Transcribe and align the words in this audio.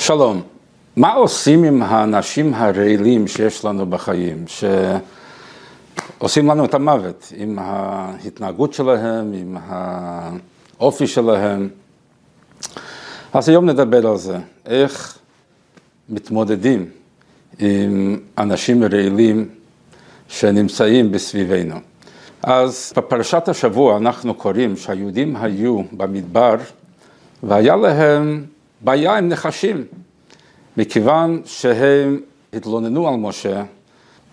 שלום, 0.00 0.42
מה 0.96 1.12
עושים 1.12 1.64
עם 1.64 1.82
האנשים 1.82 2.54
הרעילים 2.54 3.28
שיש 3.28 3.64
לנו 3.64 3.86
בחיים, 3.86 4.44
שעושים 6.18 6.50
לנו 6.50 6.64
את 6.64 6.74
המוות, 6.74 7.32
עם 7.36 7.58
ההתנהגות 7.60 8.72
שלהם, 8.72 9.32
עם 9.32 9.56
האופי 9.68 11.06
שלהם? 11.06 11.68
אז 13.32 13.48
היום 13.48 13.70
נדבר 13.70 14.06
על 14.06 14.16
זה, 14.16 14.38
איך 14.66 15.18
מתמודדים 16.08 16.86
עם 17.58 18.20
אנשים 18.38 18.84
רעילים 18.84 19.48
שנמצאים 20.28 21.12
בסביבנו. 21.12 21.76
אז 22.42 22.92
בפרשת 22.96 23.48
השבוע 23.48 23.96
אנחנו 23.96 24.34
קוראים 24.34 24.76
שהיהודים 24.76 25.36
היו 25.36 25.82
במדבר 25.92 26.56
והיה 27.42 27.76
להם 27.76 28.44
בעיה 28.80 29.18
עם 29.18 29.28
נחשים, 29.28 29.84
מכיוון 30.76 31.42
שהם 31.44 32.20
התלוננו 32.52 33.08
על 33.08 33.14
משה 33.16 33.62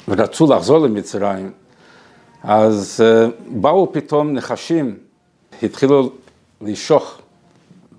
ורצו 0.08 0.54
לחזור 0.54 0.80
למצרים, 0.80 1.52
אז 2.44 3.04
אה, 3.06 3.28
באו 3.48 3.94
פתאום 3.94 4.34
נחשים, 4.34 4.96
התחילו 5.64 6.12
לשוך 6.62 7.22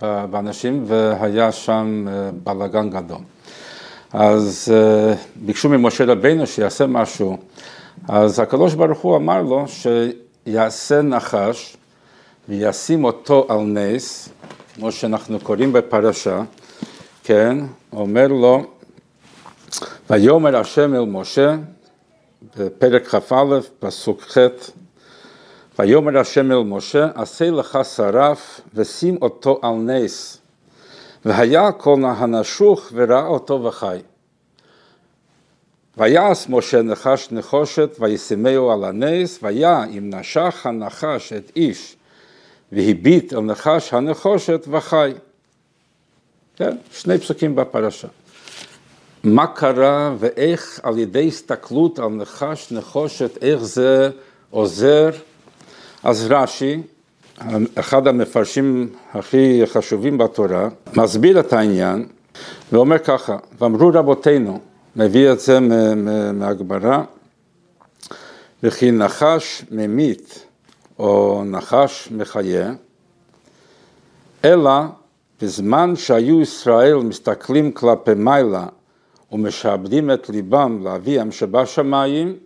באנשים 0.01 0.84
והיה 0.87 1.53
שם 1.53 2.06
אה, 2.09 2.30
בלאגן 2.45 2.91
גדול. 2.91 3.19
אז 4.12 4.73
אה, 4.75 5.15
ביקשו 5.37 5.69
ממשה 5.69 6.05
רבינו 6.05 6.47
שיעשה 6.47 6.87
משהו, 6.87 7.37
אז 8.09 8.41
הקדוש 8.41 8.75
ברוך 8.75 8.98
הוא 8.98 9.17
אמר 9.17 9.42
לו 9.42 9.65
שיעשה 9.69 11.03
נחש 11.03 11.77
וישים 12.48 13.05
אותו 13.05 13.47
על 13.48 13.61
נס, 13.61 14.28
כמו 14.79 14.93
שאנחנו 14.93 15.41
קוראים 15.41 15.73
בפרשה, 15.73 16.43
כן, 17.25 17.59
אומר 17.93 18.27
לו, 18.29 18.65
ויאמר 20.11 20.57
השם 20.57 20.95
אל 20.95 21.05
משה, 21.05 21.57
בפרק 22.57 23.07
כ"א, 23.07 23.45
פסוק 23.79 24.23
ח', 24.23 24.39
ויאמר 25.79 26.19
השם 26.19 26.53
אל 26.53 26.62
משה, 26.62 27.09
עשה 27.15 27.51
לך 27.51 27.79
שרף 27.97 28.61
ושים 28.75 29.17
אותו 29.23 29.61
על 29.62 29.75
נס, 29.75 30.39
והיה 31.25 31.73
כל 31.73 31.97
הנשוך 32.05 32.89
וראה 32.92 33.27
אותו 33.27 33.63
וחי. 33.65 33.98
ויעש 35.97 36.48
משה 36.48 36.83
נחש 36.83 37.29
נחושת 37.33 37.97
וישימהו 38.01 38.70
על 38.70 38.85
הנס, 38.85 39.39
ויה 39.42 39.85
אם 39.85 40.11
נשך 40.15 40.67
הנחש 40.67 41.33
את 41.33 41.53
איש 41.57 41.98
והביט 42.72 43.33
אל 43.33 43.41
נחש 43.41 43.94
הנחושת 43.94 44.66
וחי. 44.70 45.12
כן, 46.56 46.77
שני 46.92 47.19
פסוקים 47.19 47.56
בפרשה. 47.56 48.08
מה 49.24 49.47
קרה 49.47 50.14
ואיך 50.19 50.80
על 50.83 50.98
ידי 50.98 51.28
הסתכלות 51.28 51.98
על 51.98 52.08
נחש 52.08 52.72
נחושת, 52.72 53.39
איך 53.42 53.62
זה 53.62 54.11
עוזר? 54.50 55.11
אז 56.02 56.27
רש"י, 56.30 56.83
אחד 57.74 58.06
המפרשים 58.06 58.89
הכי 59.12 59.62
חשובים 59.66 60.19
בתורה, 60.19 60.69
מסביר 60.96 61.41
את 61.41 61.52
העניין 61.52 62.06
ואומר 62.72 62.98
ככה, 62.98 63.36
ואמרו 63.58 63.91
רבותינו, 63.94 64.61
מביא 64.96 65.33
את 65.33 65.41
זה 65.41 65.58
מהגמרא, 66.33 67.02
וכי 68.62 68.91
נחש 68.91 69.62
ממית 69.70 70.48
או 70.99 71.43
נחש 71.47 72.09
מחיה, 72.11 72.73
אלא 74.45 74.71
בזמן 75.43 75.97
שהיו 75.97 76.41
ישראל 76.41 76.97
מסתכלים 76.97 77.73
כלפי 77.73 78.15
מעלה 78.15 78.67
ומשעבדים 79.33 80.11
את 80.11 80.29
ליבם 80.29 80.85
לאביהם 80.85 81.33
שבשמיים, 81.33 82.37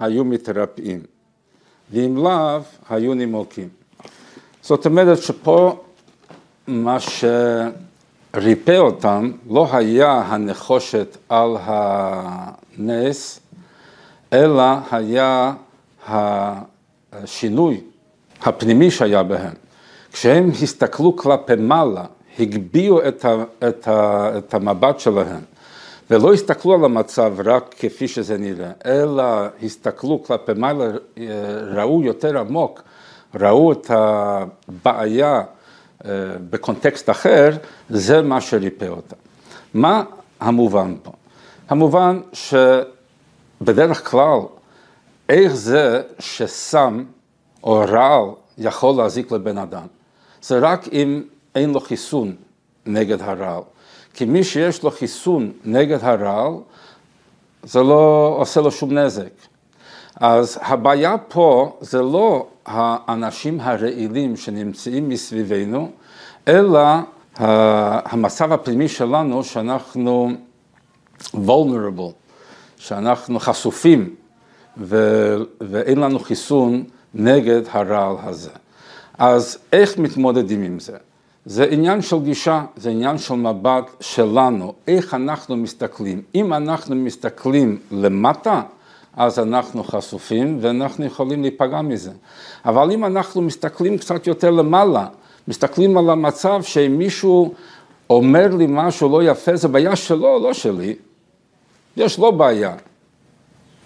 היו 0.00 0.24
מתרפאים, 0.24 1.00
ואם 1.92 2.16
לאו, 2.16 2.60
היו 2.88 3.14
נימוקים. 3.14 3.68
זאת 4.62 4.86
אומרת 4.86 5.22
שפה 5.22 5.84
מה 6.66 6.96
שריפא 8.34 8.78
אותם 8.78 9.32
לא 9.50 9.68
היה 9.72 10.12
הנחושת 10.12 11.16
על 11.28 11.56
הנס, 11.60 13.40
אלא 14.32 14.64
היה 14.90 15.52
השינוי 17.22 17.80
הפנימי 18.42 18.90
שהיה 18.90 19.22
בהם. 19.22 19.52
כשהם 20.12 20.50
הסתכלו 20.62 21.16
כלפי 21.16 21.54
מעלה, 21.58 22.04
הגביהו 22.38 23.00
את, 23.08 23.24
ה, 23.24 23.34
את, 23.68 23.88
ה, 23.88 24.30
את 24.38 24.54
המבט 24.54 25.00
שלהם, 25.00 25.40
ולא 26.10 26.32
הסתכלו 26.32 26.74
על 26.74 26.84
המצב 26.84 27.34
רק 27.44 27.74
כפי 27.78 28.08
שזה 28.08 28.38
נראה, 28.38 28.70
אלא 28.86 29.24
הסתכלו 29.62 30.22
כלפי 30.22 30.52
מעלה, 30.56 30.84
ראו 31.74 32.02
יותר 32.02 32.38
עמוק, 32.38 32.82
ראו 33.34 33.72
את 33.72 33.90
הבעיה 33.90 35.42
אה, 36.04 36.10
בקונטקסט 36.50 37.10
אחר, 37.10 37.50
זה 37.90 38.22
מה 38.22 38.40
שריפא 38.40 38.84
אותם. 38.84 39.16
מה 39.74 40.02
המובן 40.40 40.94
פה? 41.02 41.12
המובן 41.68 42.20
שבדרך 42.32 44.10
כלל, 44.10 44.38
איך 45.28 45.54
זה 45.54 46.02
שסם 46.18 47.04
או 47.64 47.72
רעל 47.88 48.24
יכול 48.58 48.94
להזיק 48.96 49.32
לבן 49.32 49.58
אדם? 49.58 49.86
זה 50.42 50.58
רק 50.58 50.88
אם 50.92 51.22
אין 51.54 51.72
לו 51.72 51.80
חיסון 51.80 52.34
נגד 52.86 53.22
הרעל. 53.22 53.62
כי 54.14 54.24
מי 54.24 54.44
שיש 54.44 54.82
לו 54.82 54.90
חיסון 54.90 55.52
נגד 55.64 55.98
הרעל, 56.02 56.52
זה 57.62 57.82
לא 57.82 58.36
עושה 58.38 58.60
לו 58.60 58.70
שום 58.70 58.98
נזק. 58.98 59.32
אז 60.16 60.58
הבעיה 60.62 61.18
פה 61.28 61.76
זה 61.80 62.02
לא 62.02 62.46
האנשים 62.66 63.60
הרעילים 63.60 64.36
שנמצאים 64.36 65.08
מסביבנו, 65.08 65.90
אלא 66.48 66.80
המצב 67.36 68.52
הפנימי 68.52 68.88
שלנו 68.88 69.44
שאנחנו 69.44 70.30
vulnerable, 71.34 72.12
שאנחנו 72.76 73.40
חשופים 73.40 74.14
ו- 74.78 75.36
ואין 75.60 75.98
לנו 75.98 76.18
חיסון 76.18 76.84
נגד 77.14 77.62
הרעל 77.70 78.16
הזה. 78.22 78.50
אז 79.18 79.58
איך 79.72 79.98
מתמודדים 79.98 80.62
עם 80.62 80.78
זה? 80.80 80.96
זה 81.46 81.64
עניין 81.64 82.02
של 82.02 82.18
גישה, 82.20 82.64
זה 82.76 82.90
עניין 82.90 83.18
של 83.18 83.34
מבט 83.34 83.90
שלנו, 84.00 84.72
איך 84.88 85.14
אנחנו 85.14 85.56
מסתכלים. 85.56 86.22
אם 86.34 86.52
אנחנו 86.52 86.94
מסתכלים 86.94 87.78
למטה, 87.90 88.62
אז 89.16 89.38
אנחנו 89.38 89.84
חשופים 89.84 90.58
ואנחנו 90.60 91.04
יכולים 91.04 91.42
להיפגע 91.42 91.80
מזה. 91.80 92.10
אבל 92.64 92.90
אם 92.90 93.04
אנחנו 93.04 93.42
מסתכלים 93.42 93.98
קצת 93.98 94.26
יותר 94.26 94.50
למעלה, 94.50 95.06
מסתכלים 95.48 95.98
על 95.98 96.10
המצב 96.10 96.62
שאם 96.62 96.98
מישהו 96.98 97.54
אומר 98.10 98.54
לי 98.54 98.66
משהו 98.68 99.08
לא 99.08 99.30
יפה, 99.30 99.56
זה 99.56 99.68
בעיה 99.68 99.96
שלו, 99.96 100.38
לא 100.42 100.54
שלי. 100.54 100.94
יש 101.96 102.18
לו 102.18 102.32
בעיה. 102.32 102.74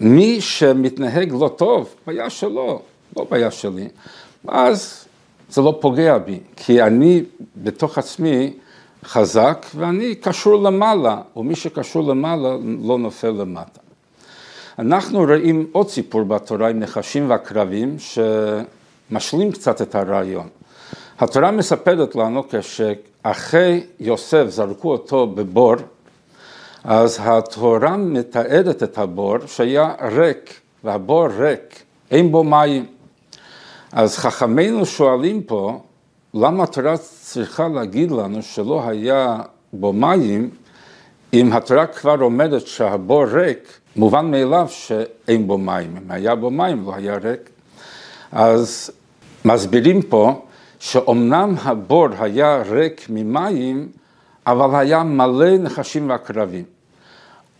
מי 0.01 0.41
שמתנהג 0.41 1.33
לא 1.39 1.47
טוב, 1.47 1.95
בעיה 2.07 2.29
שלו, 2.29 2.81
לא 3.17 3.27
בעיה 3.29 3.51
שלי. 3.51 3.87
אז 4.47 5.05
זה 5.49 5.61
לא 5.61 5.77
פוגע 5.81 6.17
בי, 6.17 6.39
כי 6.55 6.81
אני 6.81 7.23
בתוך 7.55 7.97
עצמי 7.97 8.53
חזק 9.03 9.65
ואני 9.75 10.15
קשור 10.15 10.63
למעלה, 10.63 11.21
ומי 11.35 11.55
שקשור 11.55 12.03
למעלה 12.07 12.57
לא 12.83 12.97
נופל 12.97 13.29
למטה. 13.29 13.79
אנחנו 14.79 15.19
רואים 15.19 15.67
עוד 15.71 15.89
סיפור 15.89 16.23
בתורה 16.23 16.69
עם 16.69 16.79
נחשים 16.79 17.29
ועקרבים 17.29 17.95
שמשלים 17.99 19.51
קצת 19.51 19.81
את 19.81 19.95
הרעיון. 19.95 20.47
התורה 21.19 21.51
מספרת 21.51 22.15
לנו 22.15 22.43
כשאחרי 22.49 23.83
יוסף 23.99 24.45
זרקו 24.47 24.91
אותו 24.91 25.27
בבור, 25.27 25.75
אז 26.83 27.19
התורה 27.23 27.97
מתארת 27.97 28.83
את 28.83 28.97
הבור 28.97 29.37
שהיה 29.45 29.93
ריק, 30.01 30.59
והבור 30.83 31.27
ריק, 31.27 31.83
אין 32.11 32.31
בו 32.31 32.43
מים. 32.43 32.85
אז 33.91 34.17
חכמינו 34.17 34.85
שואלים 34.85 35.43
פה, 35.43 35.79
למה 36.33 36.63
התורה 36.63 36.97
צריכה 36.97 37.67
להגיד 37.67 38.11
לנו 38.11 38.41
שלא 38.41 38.87
היה 38.87 39.37
בו 39.73 39.93
מים, 39.93 40.49
אם 41.33 41.53
התורה 41.53 41.87
כבר 41.87 42.21
אומרת 42.21 42.67
שהבור 42.67 43.23
ריק, 43.23 43.79
מובן 43.95 44.31
מאליו 44.31 44.67
שאין 44.69 45.47
בו 45.47 45.57
מים. 45.57 45.97
אם 45.97 46.11
היה 46.11 46.35
בו 46.35 46.49
מים, 46.49 46.85
לא 46.85 46.95
היה 46.95 47.17
ריק. 47.17 47.49
אז 48.31 48.91
מסבירים 49.45 50.01
פה 50.01 50.45
שאומנם 50.79 51.55
הבור 51.63 52.07
היה 52.19 52.63
ריק 52.69 53.05
ממים, 53.09 53.89
אבל 54.47 54.79
היה 54.79 55.03
מלא 55.03 55.57
נחשים 55.57 56.09
ועקרבים. 56.09 56.65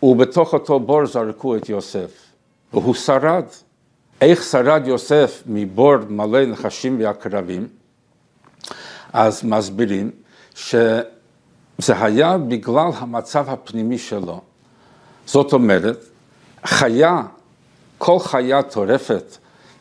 ובתוך 0.02 0.52
אותו 0.52 0.80
בור 0.80 1.06
זרקו 1.06 1.56
את 1.56 1.68
יוסף, 1.68 2.10
והוא 2.72 2.94
שרד. 2.94 3.44
איך 4.20 4.42
שרד 4.42 4.86
יוסף 4.86 5.42
מבור 5.46 5.96
מלא 6.08 6.46
נחשים 6.46 7.00
ועקרבים? 7.00 7.68
אז 9.12 9.44
מסבירים 9.44 10.10
זה 11.78 12.04
היה 12.04 12.38
בגלל 12.38 12.90
המצב 12.94 13.48
הפנימי 13.48 13.98
שלו. 13.98 14.40
זאת 15.26 15.52
אומרת, 15.52 16.04
חיה, 16.64 17.22
כל 17.98 18.18
חיה 18.18 18.62
טורפת 18.62 19.36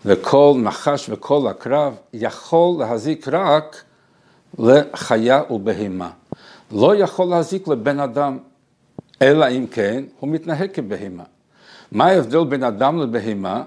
וכל 0.05 0.53
נחש 0.57 1.09
וכל 1.09 1.47
עקרב 1.49 1.95
יכול 2.13 2.75
להזיק 2.79 3.27
רק 3.27 3.83
לחיה 4.59 5.41
ובהמה. 5.49 6.09
לא 6.71 6.95
יכול 6.95 7.27
להזיק 7.27 7.67
לבן 7.67 7.99
אדם, 7.99 8.37
אלא 9.21 9.45
אם 9.49 9.65
כן 9.71 10.03
הוא 10.19 10.29
מתנהג 10.29 10.71
כבהמה. 10.73 11.23
מה 11.91 12.05
ההבדל 12.05 12.43
בין 12.43 12.63
אדם 12.63 13.01
לבהמה? 13.01 13.63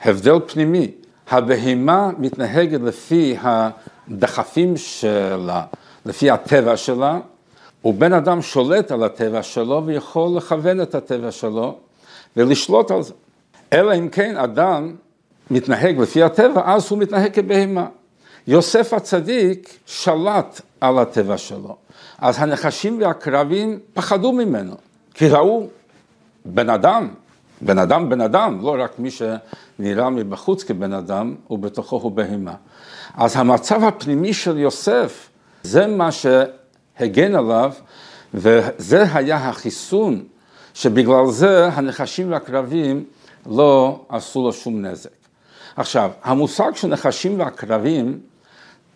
הבדל 0.00 0.40
פנימי. 0.46 0.90
הבהמה 1.30 2.10
מתנהגת 2.18 2.80
לפי 2.80 3.36
הדחפים 3.40 4.76
שלה, 4.76 5.64
לפי 6.06 6.30
הטבע 6.30 6.76
שלה, 6.76 7.20
ובן 7.84 8.12
אדם 8.12 8.42
שולט 8.42 8.92
על 8.92 9.04
הטבע 9.04 9.42
שלו 9.42 9.82
ויכול 9.86 10.36
לכוון 10.36 10.80
את 10.80 10.94
הטבע 10.94 11.30
שלו 11.30 11.78
ולשלוט 12.36 12.90
על 12.90 13.02
זה. 13.02 13.14
אלא 13.72 13.94
אם 13.94 14.08
כן 14.08 14.36
אדם 14.36 14.94
מתנהג 15.50 16.00
לפי 16.00 16.22
הטבע, 16.22 16.62
אז 16.64 16.90
הוא 16.90 16.98
מתנהג 16.98 17.32
כבהמה. 17.32 17.86
יוסף 18.46 18.92
הצדיק 18.92 19.78
שלט 19.86 20.60
על 20.88 20.98
הטבע 20.98 21.38
שלו. 21.38 21.76
אז 22.18 22.34
הנחשים 22.38 23.02
והקרבים 23.02 23.78
פחדו 23.92 24.32
ממנו, 24.32 24.74
כי 25.14 25.28
ראו 25.28 25.66
בן 26.44 26.70
אדם, 26.70 27.08
בן 27.60 27.78
אדם 27.78 28.08
בן 28.08 28.20
אדם, 28.20 28.58
לא 28.62 28.76
רק 28.78 28.98
מי 28.98 29.10
שנראה 29.10 30.10
מבחוץ 30.10 30.62
כבן 30.62 30.92
אדם, 30.92 31.34
ובתוכו 31.50 31.96
הוא 31.96 32.12
בהמה. 32.12 32.54
אז 33.14 33.36
המצב 33.36 33.84
הפנימי 33.84 34.32
של 34.32 34.58
יוסף, 34.58 35.28
זה 35.62 35.86
מה 35.86 36.08
שהגן 36.12 37.34
עליו, 37.34 37.72
וזה 38.34 39.04
היה 39.14 39.36
החיסון, 39.48 40.24
שבגלל 40.74 41.26
זה 41.26 41.68
הנחשים 41.68 42.32
והקרבים 42.32 43.04
לא 43.46 44.00
עשו 44.08 44.42
לו 44.42 44.52
שום 44.52 44.86
נזק. 44.86 45.10
עכשיו, 45.76 46.10
המושג 46.22 46.70
של 46.74 46.88
נחשים 46.88 47.40
ועקרבים, 47.40 48.20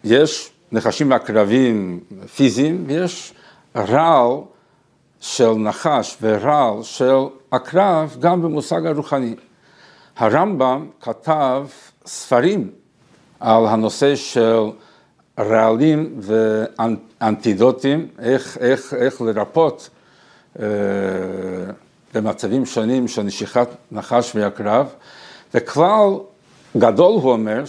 יש 0.04 0.50
נחשים 0.72 1.10
ועקרבים 1.10 2.00
פיזיים, 2.34 2.84
ויש 2.86 3.34
רעל 3.76 4.30
של 5.20 5.50
נחש 5.50 6.16
ורעל 6.22 6.82
של 6.82 7.16
עקרב 7.50 8.16
גם 8.20 8.42
במושג 8.42 8.86
הרוחני. 8.86 9.34
הרמב"ם 10.16 10.86
כתב 11.00 11.66
ספרים 12.06 12.70
על 13.40 13.66
הנושא 13.66 14.16
של 14.16 14.62
רעלים 15.38 16.20
ואנטידוטים, 16.20 18.08
איך, 18.18 18.58
איך, 18.60 18.94
איך 18.94 19.20
לרפות 19.20 19.90
אה, 20.60 20.66
במצבים 22.14 22.66
שונים 22.66 23.08
של 23.08 23.22
נשיכת 23.22 23.68
נחש 23.92 24.32
ועקרב, 24.34 24.86
וכלל 25.54 26.10
גדול 26.76 27.12
הוא 27.22 27.32
אומר 27.32 27.64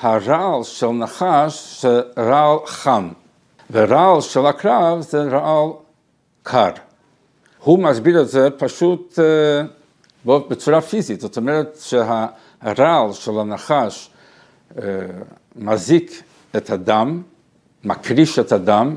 שהרעל 0.00 0.62
של 0.62 0.86
נחש 0.88 1.82
זה 1.82 2.00
רעל 2.18 2.58
חם, 2.66 3.08
ורעל 3.70 4.20
של 4.20 4.46
עקרב 4.46 5.00
זה 5.00 5.22
רעל 5.22 5.68
קר. 6.42 6.70
הוא 7.58 7.78
מסביר 7.78 8.20
את 8.20 8.28
זה 8.28 8.48
פשוט 8.58 9.18
בצורה 10.26 10.80
פיזית, 10.80 11.20
זאת 11.20 11.36
אומרת 11.36 11.78
שהרעל 11.80 13.12
של 13.12 13.38
הנחש 13.38 14.10
מזיק 15.56 16.22
את 16.56 16.70
הדם, 16.70 17.22
מקריש 17.84 18.38
את 18.38 18.52
הדם, 18.52 18.96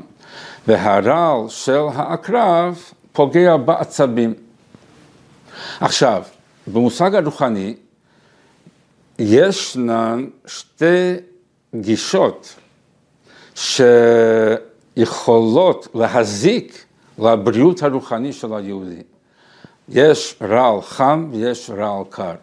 והרעל 0.67 1.49
של 1.49 1.81
העקרב 1.93 2.83
פוגע 3.13 3.57
בעצבים. 3.57 4.33
עכשיו, 5.81 6.23
במושג 6.67 7.15
הרוחני, 7.15 7.75
ישנן 9.19 10.25
שתי 10.45 11.13
גישות 11.75 12.55
שיכולות 14.95 15.87
להזיק 15.95 16.85
לבריאות 17.19 17.83
הרוחני 17.83 18.33
של 18.33 18.53
היהודי. 18.53 19.01
יש 19.89 20.35
רעל 20.41 20.81
חם 20.81 21.29
ויש 21.31 21.69
רעל 21.69 22.03
קר. 22.09 22.35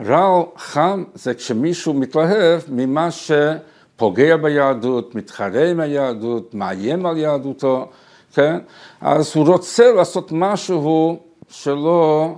רעל 0.00 0.42
חם 0.56 1.04
זה 1.14 1.34
כשמישהו 1.34 1.94
מתלהב 1.94 2.60
ממה 2.68 3.08
שפוגע 3.10 4.36
ביהדות, 4.36 5.14
מתחרה 5.14 5.70
עם 5.70 5.80
היהדות, 5.80 6.54
מאיים 6.54 7.06
על 7.06 7.16
יהדותו, 7.16 7.88
כן? 8.34 8.58
אז 9.00 9.32
הוא 9.34 9.46
רוצה 9.46 9.92
לעשות 9.92 10.28
משהו 10.32 11.20
שלא 11.48 12.34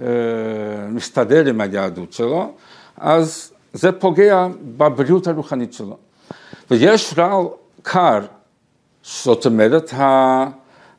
אה, 0.00 0.06
מסתדר 0.88 1.46
עם 1.46 1.60
היהדות 1.60 2.12
שלו, 2.12 2.52
אז 3.00 3.52
זה 3.72 3.92
פוגע 3.92 4.46
בבריאות 4.76 5.26
הרוחנית 5.26 5.72
שלו. 5.72 5.96
ויש 6.70 7.14
רעל 7.18 7.46
קר, 7.82 8.18
זאת 9.02 9.46
אומרת 9.46 9.90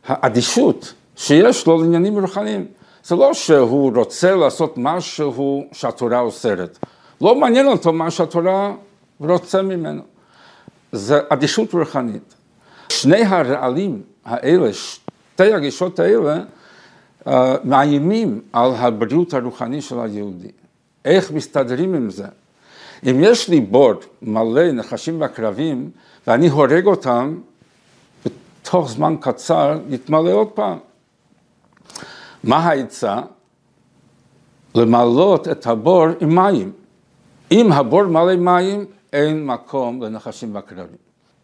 האדישות 0.05 0.93
שיש 1.15 1.67
לו 1.67 1.81
לעניינים 1.81 2.19
רוחניים. 2.19 2.65
זה 3.03 3.15
לא 3.15 3.33
שהוא 3.33 3.91
רוצה 3.95 4.35
לעשות 4.35 4.73
משהו 4.77 5.65
שהתורה 5.71 6.19
אוסרת. 6.19 6.77
לא 7.21 7.35
מעניין 7.35 7.67
אותו 7.67 7.93
מה 7.93 8.11
שהתורה 8.11 8.73
רוצה 9.19 9.61
ממנו. 9.61 10.01
זה 10.91 11.19
אדישות 11.29 11.73
רוחנית. 11.73 12.33
שני 12.89 13.23
הרעלים 13.23 14.01
האלה, 14.25 14.73
שתי 14.73 15.53
הגישות 15.53 15.99
האלה, 15.99 16.39
אה, 17.27 17.55
מאיימים 17.63 18.41
על 18.53 18.71
הבריאות 18.75 19.33
הרוחני 19.33 19.81
של 19.81 19.99
היהודי. 19.99 20.51
איך 21.05 21.31
מסתדרים 21.31 21.93
עם 21.93 22.09
זה? 22.09 22.25
אם 23.09 23.19
יש 23.23 23.49
לי 23.49 23.59
בור 23.59 23.93
מלא 24.21 24.71
נחשים 24.71 25.21
ועקרבים 25.21 25.89
ואני 26.27 26.49
הורג 26.49 26.85
אותם, 26.85 27.37
בתוך 28.25 28.89
זמן 28.89 29.15
קצר 29.19 29.79
יתמלא 29.89 30.31
עוד 30.31 30.47
פעם. 30.47 30.77
מה 32.43 32.57
העצה? 32.57 33.19
למלות 34.75 35.47
את 35.47 35.67
הבור 35.67 36.05
עם 36.21 36.35
מים. 36.35 36.71
אם 37.51 37.71
הבור 37.71 38.03
מלא 38.03 38.35
מים, 38.35 38.85
אין 39.13 39.45
מקום 39.45 40.03
לנחשים 40.03 40.55
ועקרבים. 40.55 40.97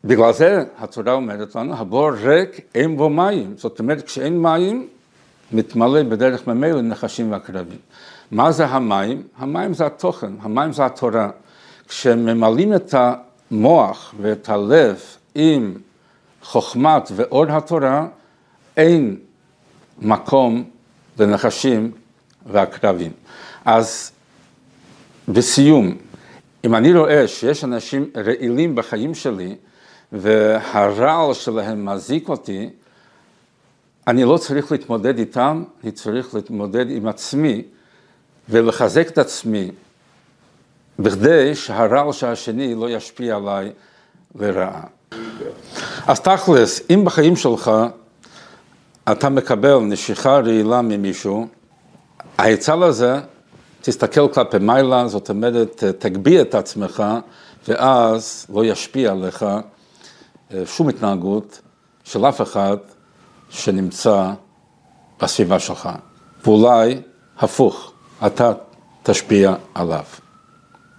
בגלל 0.04 0.34
זה 0.34 0.64
התורה 0.78 1.14
אומרת 1.14 1.56
לנו, 1.56 1.76
הבור 1.76 2.12
ריק, 2.12 2.62
אין 2.76 2.98
בו 2.98 3.10
מים. 3.10 3.54
זאת 3.58 3.80
אומרת, 3.80 4.06
כשאין 4.06 4.42
מים, 4.42 4.88
מתמלא 5.52 6.04
בדרך 6.04 6.48
ממילא 6.48 6.82
נחשים 6.82 7.32
ועקרבים. 7.32 7.80
מה 8.32 8.52
זה 8.52 8.66
המים? 8.66 9.24
המים 9.38 9.74
זה 9.74 9.86
התוכן, 9.86 10.32
המים 10.42 10.74
זה 10.74 10.86
התורה. 10.86 11.30
כשממלאים 11.88 12.74
את 12.74 12.94
המוח 12.98 14.14
ואת 14.22 14.50
הלב 14.50 15.02
עם 15.36 15.78
חוכמת 16.42 17.12
ואור 17.16 17.46
התורה, 17.52 18.08
אין 18.78 19.18
מקום 20.02 20.64
לנחשים 21.20 21.92
ועקרבים. 22.46 23.12
אז 23.66 24.12
בסיום, 25.28 25.98
אם 26.66 26.76
אני 26.76 26.94
רואה 26.94 27.28
שיש 27.28 27.64
אנשים 27.64 28.10
רעילים 28.18 28.76
בחיים 28.76 29.16
שלי 29.16 29.56
והרעל 30.12 31.34
שלהם 31.34 31.86
מזיק 31.86 32.30
אותי, 32.30 32.70
אני 34.08 34.24
לא 34.24 34.38
צריך 34.38 34.72
להתמודד 34.72 35.20
איתם, 35.20 35.64
אני 35.84 35.92
צריך 35.92 36.36
להתמודד 36.36 36.86
עם 36.90 37.08
עצמי 37.08 37.64
ולחזק 38.50 39.08
את 39.08 39.18
עצמי 39.18 39.72
בכדי 41.00 41.56
שהרעל 41.56 42.12
של 42.12 42.28
השני 42.28 42.76
לא 42.76 42.90
ישפיע 42.90 43.36
עליי 43.36 43.72
לרעה. 44.36 44.84
אז 46.08 46.20
תכלס, 46.20 46.82
אם 46.90 47.06
בחיים 47.06 47.36
שלך 47.36 47.72
אתה 49.12 49.30
מקבל 49.30 49.80
נשיכה 49.80 50.40
רעילה 50.40 50.82
ממישהו, 50.82 51.48
העצה 52.38 52.76
לזה, 52.76 53.20
תסתכל 53.82 54.28
כלפי 54.34 54.58
מעלה, 54.60 55.08
זאת 55.08 55.30
אומרת, 55.30 55.84
תגביה 56.00 56.42
את 56.42 56.56
עצמך, 56.56 57.04
ואז 57.68 58.46
לא 58.54 58.66
ישפיע 58.66 59.12
עליך 59.12 59.46
אה, 60.54 60.66
שום 60.66 60.90
התנהגות 60.90 61.62
של 62.04 62.26
אף 62.26 62.42
אחד 62.42 62.78
שנמצא 63.50 64.32
בסביבה 65.22 65.60
שלך. 65.60 65.90
ואולי 66.46 67.02
הפוך, 67.40 67.92
אתה 68.26 68.52
תשפיע 69.04 69.54
עליו. 69.74 70.04